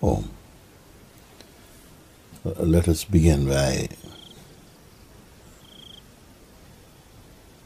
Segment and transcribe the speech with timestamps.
[0.00, 0.30] home.
[2.44, 3.88] Uh, let us begin by,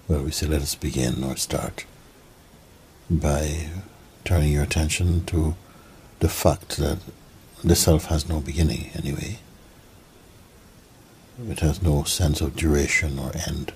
[0.08, 1.84] well, we say let us begin or start
[3.08, 3.68] by
[4.24, 5.54] turning your attention to
[6.20, 6.98] the fact that
[7.62, 9.38] the self has no beginning anyway.
[11.48, 13.72] It has no sense of duration or end.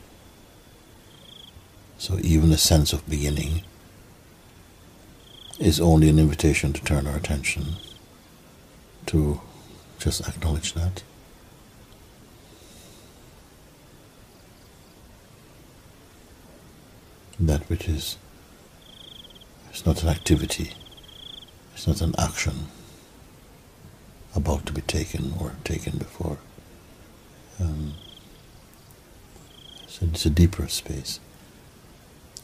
[1.98, 3.62] So even a sense of beginning
[5.58, 7.76] is only an invitation to turn our attention
[9.08, 9.40] to
[9.98, 11.02] just acknowledge that.
[17.40, 18.18] That which is,
[19.70, 20.74] it's not an activity,
[21.72, 22.66] it's not an action
[24.36, 26.36] about to be taken or taken before.
[27.58, 27.94] Um,
[29.86, 31.18] so it's a deeper space,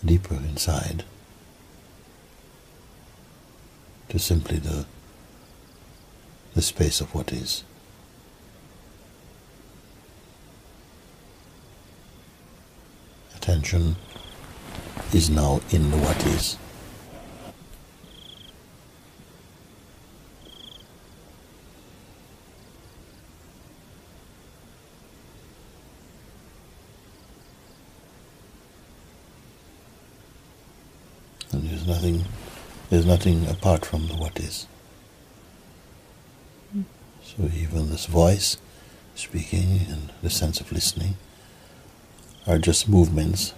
[0.03, 1.05] deeper inside
[4.09, 4.87] to simply the
[6.55, 7.65] the space of what is.
[13.37, 13.97] Attention
[15.13, 16.57] is now in the what is.
[31.53, 32.25] And there's nothing
[32.91, 34.67] there's nothing apart from the what is.
[37.25, 38.59] So even this voice,
[39.15, 41.17] speaking, and the sense of listening
[42.47, 43.55] are just movements,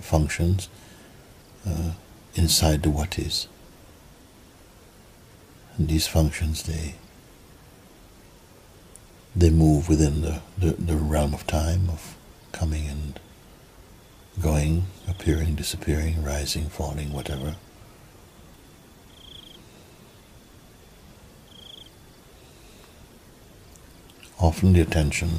[0.00, 0.68] functions
[1.66, 1.92] uh,
[2.34, 3.48] inside the what is.
[5.76, 6.94] And these functions, they
[9.34, 12.16] they move within the, the, the realm of time of
[12.52, 13.18] coming and
[14.40, 17.56] going, appearing, disappearing, rising, falling, whatever.
[24.42, 25.38] Often the attention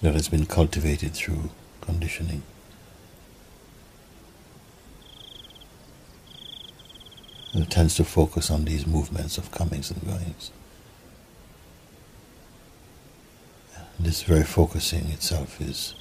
[0.00, 1.50] that has been cultivated through
[1.82, 2.42] conditioning.
[7.54, 10.50] It tends to focus on these movements of comings and goings.
[14.00, 15.94] This very focusing itself is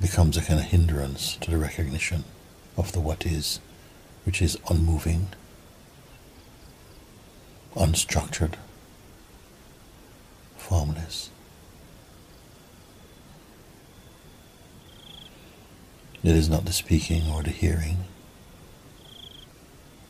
[0.00, 2.22] becomes a kind of hindrance to the recognition
[2.76, 3.58] of the what is,
[4.24, 5.28] which is unmoving,
[7.74, 8.54] unstructured,
[10.62, 11.28] formless.
[16.22, 18.04] It is not the speaking or the hearing.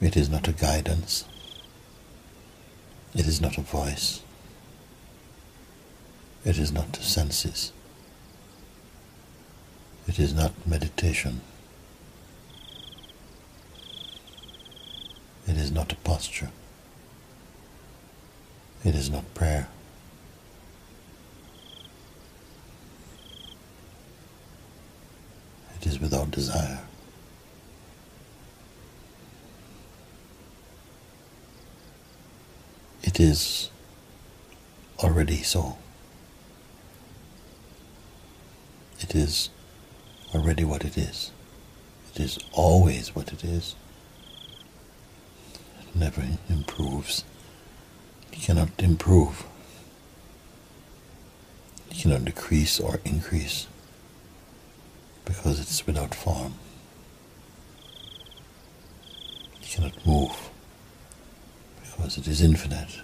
[0.01, 1.25] It is not a guidance.
[3.15, 4.23] It is not a voice.
[6.45, 7.73] It is not the senses.
[10.07, 11.41] It is not meditation.
[15.47, 16.51] It is not a posture.
[18.85, 19.69] It is not prayer.
[25.83, 26.79] It is without desire.
[33.03, 33.69] It is
[35.01, 35.77] already so.
[39.01, 39.51] It is
[40.33, 41.33] already what it is.
[42.15, 43.75] It is always what it is.
[45.81, 47.25] It never improves.
[48.33, 49.45] It cannot improve.
[51.91, 53.67] It cannot decrease or increase
[55.33, 56.55] because it's without form.
[59.63, 60.51] It cannot move
[61.81, 63.01] because it is infinite.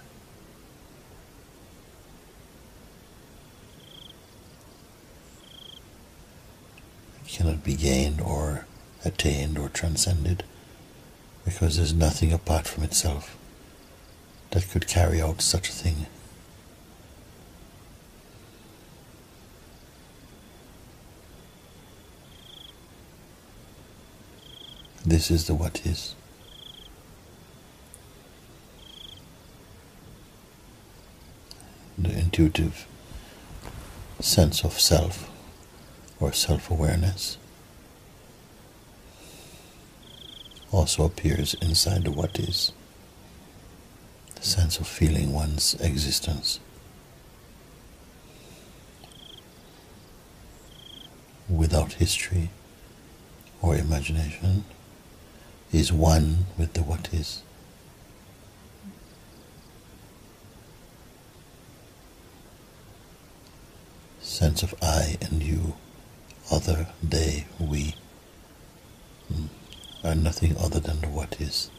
[7.25, 8.65] It cannot be gained or
[9.03, 10.43] attained or transcended
[11.45, 13.35] because there's nothing apart from itself
[14.51, 16.05] that could carry out such a thing.
[25.09, 26.13] This is the what is.
[31.97, 32.85] The intuitive
[34.19, 35.27] sense of self
[36.19, 37.39] or self awareness
[40.71, 42.71] also appears inside the what is.
[44.35, 46.59] The sense of feeling one's existence.
[51.49, 52.51] Without history
[53.59, 54.65] or imagination
[55.71, 57.43] is one with the what is.
[64.21, 65.75] Sense of I and you,
[66.51, 67.95] other, they, we,
[69.27, 69.45] hmm,
[70.03, 71.69] are nothing other than the what is.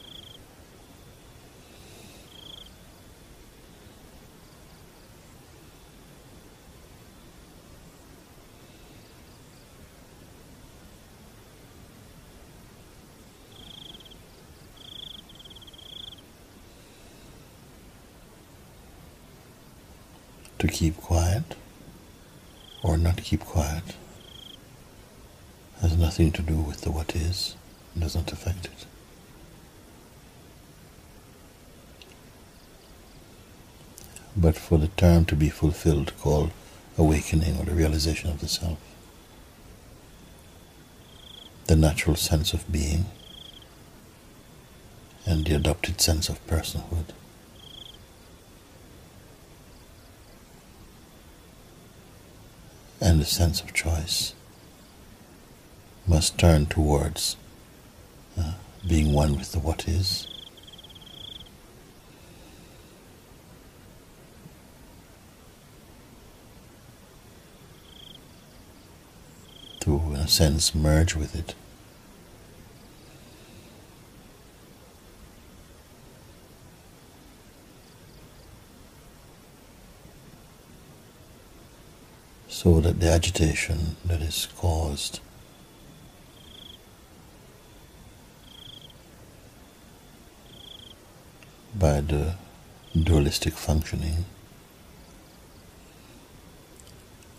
[20.61, 21.57] To keep quiet
[22.83, 23.83] or not keep quiet
[25.81, 27.57] has nothing to do with the what is,
[27.95, 28.87] and does not affect it.
[34.37, 36.51] But for the term to be fulfilled, called
[36.99, 38.79] awakening or the realization of the self,
[41.67, 43.07] the natural sense of being,
[45.25, 47.15] and the adopted sense of personhood.
[53.01, 54.35] And the sense of choice
[56.07, 57.37] must turn towards
[58.39, 58.53] uh,
[58.87, 60.27] being one with the what is.
[69.81, 71.55] To, in a sense, merge with it.
[82.63, 85.19] So that the agitation that is caused
[91.75, 92.35] by the
[92.95, 94.27] dualistic functioning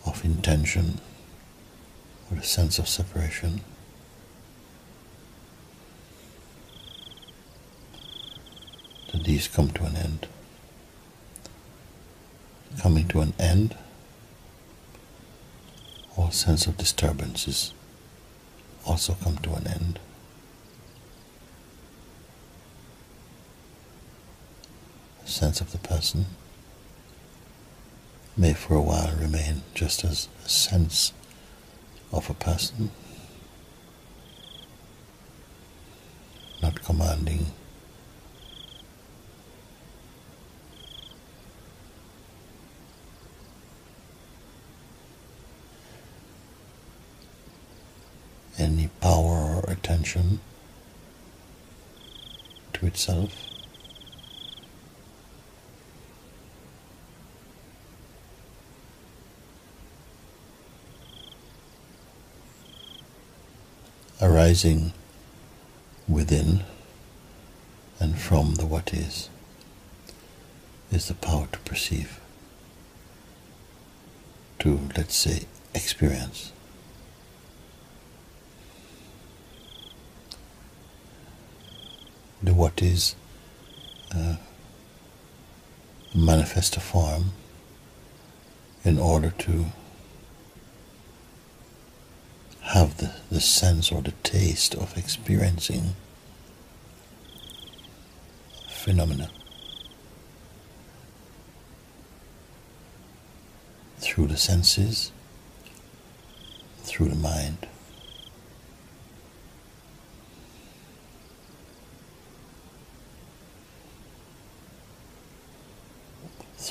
[0.07, 0.99] of intention
[2.31, 3.61] or the sense of separation
[9.11, 10.27] that these come to an end.
[12.79, 13.75] Coming to an end
[16.17, 17.73] all sense of disturbances
[18.85, 19.99] also come to an end.
[25.23, 26.25] The sense of the person
[28.35, 31.13] may for a while remain just as a sense
[32.11, 32.91] of a person,
[36.61, 37.47] not commanding
[48.57, 49.69] any power or
[50.11, 50.39] attention
[52.73, 53.47] to itself.
[64.21, 64.93] Arising
[66.07, 66.63] within
[67.99, 69.29] and from the what is,
[70.91, 72.19] is the power to perceive,
[74.59, 76.50] to, let's say, experience.
[82.43, 83.15] The what is
[84.15, 84.35] uh,
[86.13, 87.31] manifest a form
[88.83, 89.65] in order to
[92.61, 95.95] have the, the sense or the taste of experiencing
[98.69, 99.29] phenomena
[103.99, 105.11] through the senses,
[106.79, 107.67] through the mind.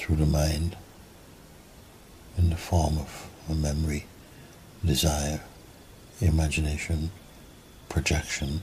[0.00, 0.74] Through the mind
[2.38, 4.06] in the form of a memory,
[4.82, 5.42] desire,
[6.22, 7.10] imagination,
[7.90, 8.62] projection.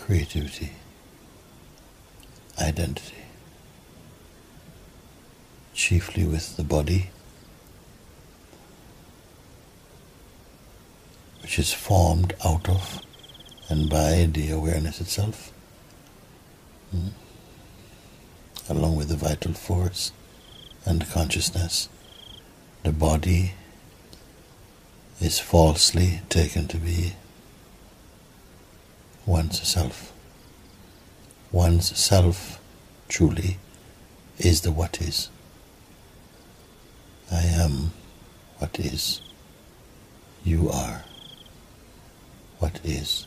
[0.00, 0.72] Creativity,
[2.60, 3.24] identity,
[5.72, 7.10] chiefly with the body,
[11.42, 13.00] which is formed out of
[13.68, 15.52] and by the awareness itself,
[16.94, 17.10] mm,
[18.68, 20.12] along with the vital force
[20.84, 21.88] and the consciousness,
[22.82, 23.54] the body
[25.20, 27.14] is falsely taken to be
[29.24, 30.12] one's self.
[31.50, 32.60] One's self
[33.08, 33.58] truly
[34.38, 35.30] is the what is.
[37.32, 37.92] I am
[38.58, 39.22] what is.
[40.44, 41.04] You are
[42.58, 43.26] what is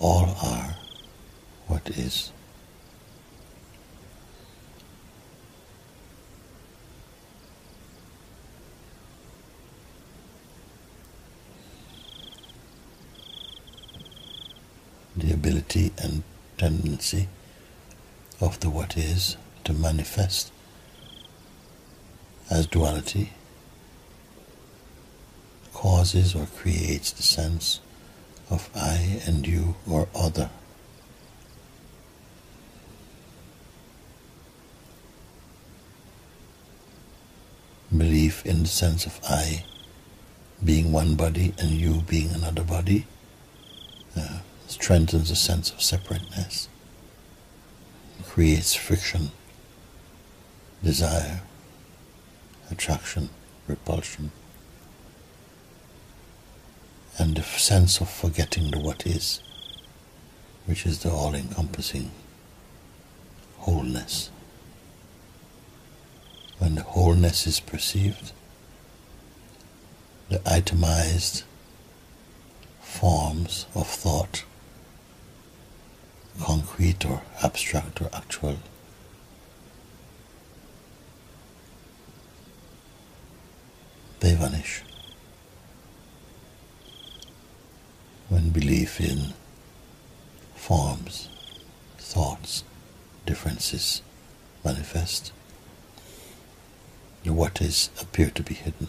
[0.00, 0.76] all are
[1.66, 2.32] what is.
[15.16, 16.22] The ability and
[16.56, 17.28] tendency
[18.40, 20.50] of the what is to manifest
[22.50, 23.32] as duality
[25.74, 27.80] causes or creates the sense
[28.50, 30.50] of I and you or other.
[37.96, 39.64] Belief in the sense of I
[40.62, 43.06] being one body and you being another body
[44.16, 46.68] uh, strengthens a sense of separateness
[48.24, 49.30] creates friction,
[50.84, 51.40] desire,
[52.70, 53.28] attraction,
[53.66, 54.30] repulsion,
[57.20, 59.42] and the sense of forgetting the what is,
[60.64, 62.10] which is the all encompassing
[63.58, 64.30] wholeness.
[66.56, 68.32] When the wholeness is perceived,
[70.30, 71.42] the itemized
[72.80, 74.44] forms of thought,
[76.40, 78.56] concrete or abstract or actual,
[84.20, 84.84] they vanish.
[88.30, 89.34] When belief in
[90.54, 91.28] forms,
[91.98, 92.62] thoughts,
[93.26, 94.02] differences
[94.64, 95.32] manifest,
[97.24, 98.86] the what is appear to be hidden.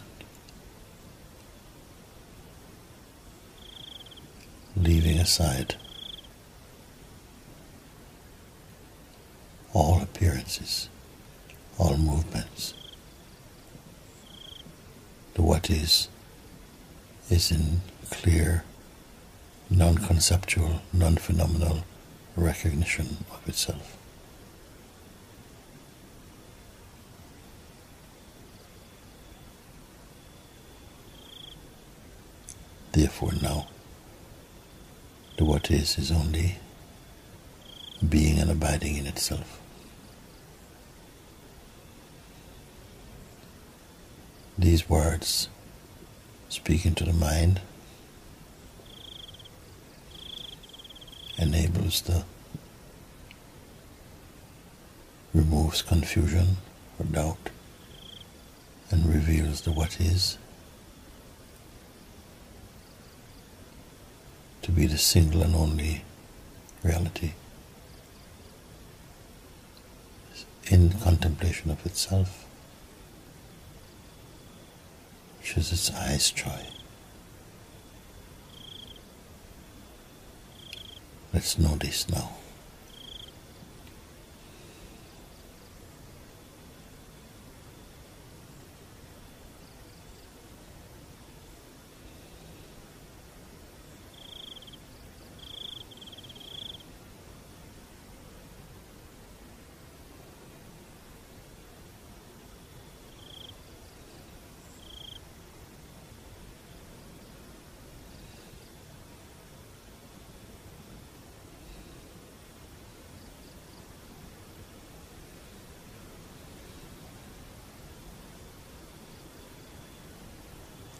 [4.76, 5.74] Leaving aside
[9.72, 10.88] all appearances,
[11.78, 12.74] all movements.
[15.34, 16.08] The what is
[17.28, 17.80] is in
[18.10, 18.62] clear,
[19.76, 21.84] non conceptual, non phenomenal
[22.36, 23.96] recognition of itself.
[32.92, 33.68] Therefore, now,
[35.38, 36.56] the what is is only
[38.06, 39.58] being and abiding in itself.
[44.58, 45.48] These words
[46.50, 47.62] speaking to the mind
[51.42, 52.24] enables the
[55.34, 56.56] removes confusion
[56.98, 57.50] or doubt
[58.90, 60.38] and reveals the what is
[64.62, 66.04] to be the single and only
[66.84, 67.32] reality
[70.70, 72.46] in contemplation of itself,
[75.38, 76.66] which is its highest joy.
[81.32, 82.41] Let's this now.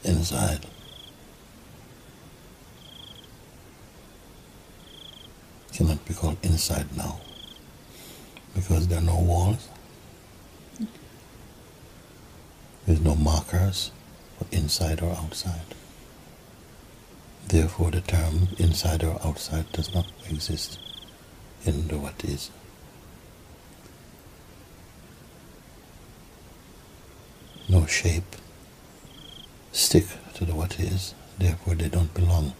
[0.04, 0.66] Inside.
[5.72, 7.20] Cannot be called inside now
[8.54, 9.68] because there are no walls.
[12.86, 13.90] There's no markers
[14.38, 15.74] for inside or outside.
[17.48, 20.78] Therefore, the term inside or outside does not exist
[21.64, 22.50] in the what is.
[27.68, 28.36] No shape
[29.72, 32.52] stick to the what is, therefore they don't belong.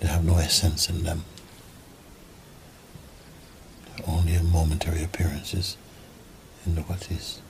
[0.00, 1.24] They have no essence in them.
[3.96, 5.76] They're only momentary appearances
[6.66, 7.40] in the what is.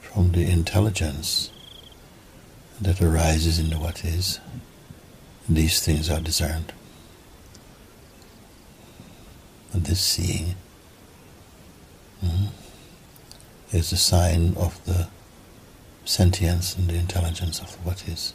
[0.00, 1.50] From the intelligence
[2.80, 4.40] that arises in the what is,
[5.48, 6.72] these things are discerned.
[9.72, 10.54] And this seeing
[12.22, 12.48] mm,
[13.72, 15.08] is a sign of the
[16.04, 18.34] sentience and the intelligence of what is.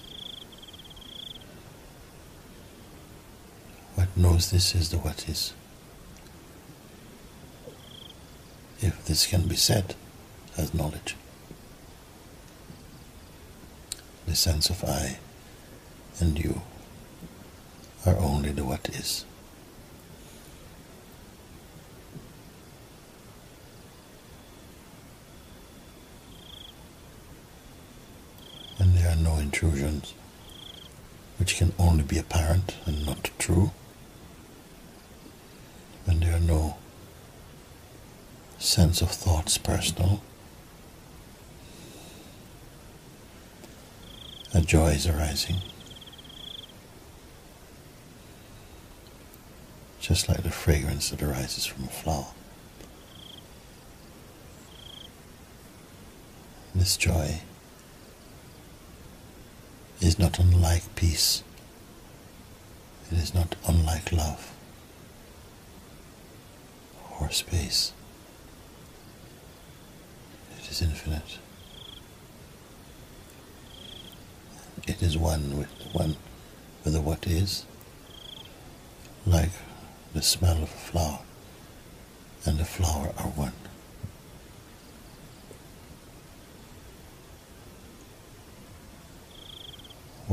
[3.94, 5.53] What knows this is the what is.
[8.79, 9.96] If this can be said
[10.58, 11.15] as knowledge,
[14.25, 15.17] the sense of I
[16.20, 16.62] and you
[18.06, 19.25] are only the what is.
[29.15, 30.13] No intrusions,
[31.37, 33.71] which can only be apparent and not true,
[36.05, 36.77] when there are no
[38.59, 40.21] sense of thoughts personal,
[44.53, 45.57] a joy is arising.
[49.99, 52.27] Just like the fragrance that arises from a flower.
[56.73, 57.41] This joy
[60.01, 61.43] is not unlike peace
[63.11, 64.51] It is not unlike love
[67.19, 67.93] or space.
[70.59, 71.39] It is infinite.
[74.87, 76.15] It is one with one
[76.83, 77.65] with the what is,
[79.25, 79.51] like
[80.13, 81.19] the smell of a flower
[82.45, 83.53] and the flower are one.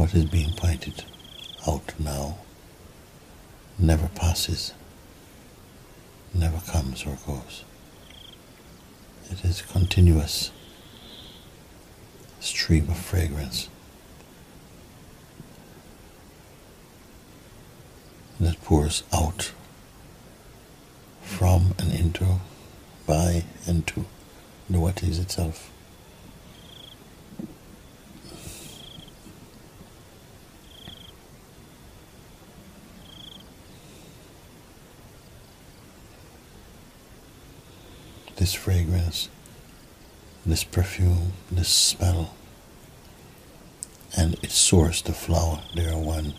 [0.05, 1.03] What is being pointed
[1.67, 2.37] out now
[3.79, 4.75] never passes,
[6.35, 7.65] never comes or goes.
[9.31, 10.51] It is a continuous
[12.39, 13.71] stream of fragrance
[18.39, 19.53] that pours out
[21.23, 22.41] from and into,
[23.07, 24.05] by and to
[24.69, 25.71] the what is itself.
[38.45, 39.31] This fragrance,
[40.45, 42.35] this perfume, this smell,
[44.19, 46.35] and its source, the flower, are one.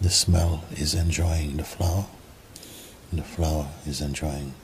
[0.00, 2.06] The smell is enjoying the flower,
[3.10, 4.54] and the flower is enjoying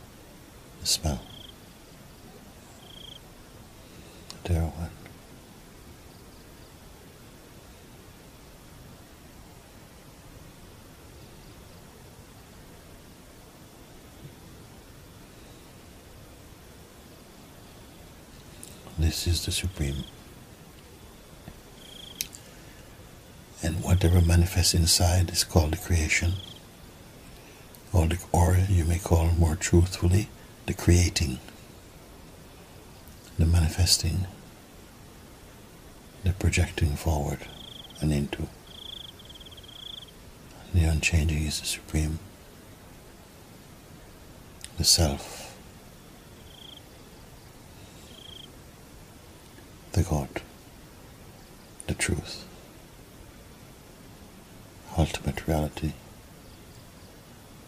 [0.80, 1.20] the smell.
[4.48, 5.01] Are one.
[19.02, 20.04] This is the Supreme.
[23.64, 26.34] and whatever manifests inside is called the creation,
[27.92, 30.28] or, the, or you may call more truthfully
[30.66, 31.38] the creating,
[33.38, 34.26] the manifesting,
[36.24, 37.38] the projecting forward
[38.00, 38.48] and into.
[40.74, 42.18] The unchanging is the supreme,
[44.78, 45.51] the self,
[49.92, 50.28] the God,
[51.86, 52.46] the truth
[54.98, 55.92] ultimate reality,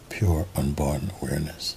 [0.09, 1.75] pure unborn awareness.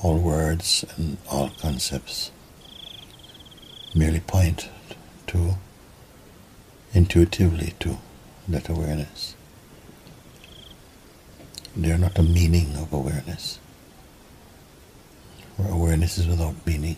[0.00, 0.20] all
[0.58, 2.32] words and all concepts
[3.94, 4.68] merely point
[5.26, 5.54] to
[6.92, 7.96] intuitively to
[8.48, 9.36] that awareness.
[11.76, 13.60] They are not a meaning of awareness.
[15.56, 16.96] Where awareness is without meaning.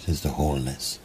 [0.00, 0.98] It is the wholeness.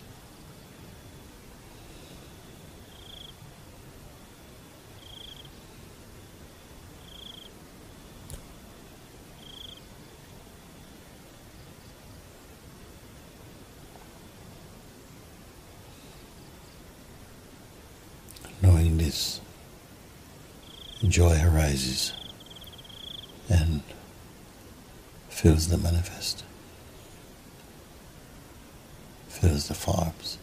[18.62, 19.40] knowing this,
[21.06, 22.14] joy arises
[23.50, 23.82] and
[25.30, 26.44] fills the manifest,
[29.28, 30.40] fills the farms.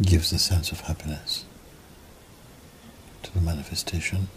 [0.00, 1.44] Gives a sense of happiness
[3.22, 4.28] to the manifestation.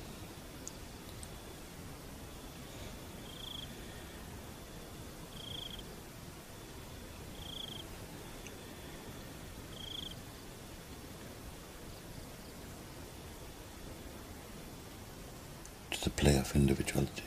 [16.02, 17.24] The play of individuality.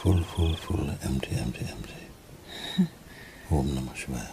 [0.00, 2.88] Full, full, full, empty, empty, empty.
[3.50, 4.32] Om Namah Shivaya.